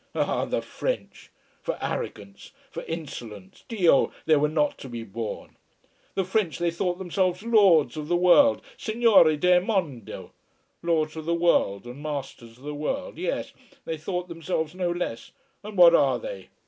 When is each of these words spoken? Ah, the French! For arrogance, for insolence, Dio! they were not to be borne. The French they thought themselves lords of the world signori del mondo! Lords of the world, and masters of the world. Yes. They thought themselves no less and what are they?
Ah, 0.15 0.45
the 0.45 0.63
French! 0.63 1.29
For 1.61 1.77
arrogance, 1.79 2.53
for 2.71 2.81
insolence, 2.85 3.63
Dio! 3.67 4.11
they 4.25 4.35
were 4.35 4.49
not 4.49 4.79
to 4.79 4.89
be 4.89 5.03
borne. 5.03 5.57
The 6.15 6.23
French 6.25 6.57
they 6.57 6.71
thought 6.71 6.97
themselves 6.97 7.43
lords 7.43 7.95
of 7.97 8.07
the 8.07 8.15
world 8.17 8.63
signori 8.77 9.37
del 9.37 9.61
mondo! 9.61 10.33
Lords 10.81 11.15
of 11.17 11.25
the 11.25 11.35
world, 11.35 11.85
and 11.85 12.01
masters 12.01 12.57
of 12.57 12.63
the 12.63 12.73
world. 12.73 13.19
Yes. 13.19 13.53
They 13.85 13.97
thought 13.99 14.27
themselves 14.27 14.73
no 14.73 14.89
less 14.89 15.33
and 15.63 15.77
what 15.77 15.93
are 15.93 16.17
they? 16.17 16.49